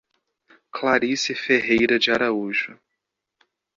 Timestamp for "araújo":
2.09-2.75